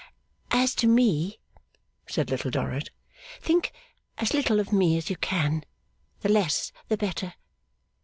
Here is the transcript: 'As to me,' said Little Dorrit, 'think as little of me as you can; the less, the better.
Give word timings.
'As 0.49 0.73
to 0.77 0.87
me,' 0.87 1.37
said 2.07 2.31
Little 2.31 2.49
Dorrit, 2.49 2.89
'think 3.39 3.71
as 4.17 4.33
little 4.33 4.59
of 4.59 4.73
me 4.73 4.97
as 4.97 5.11
you 5.11 5.15
can; 5.15 5.63
the 6.21 6.29
less, 6.29 6.71
the 6.87 6.97
better. 6.97 7.35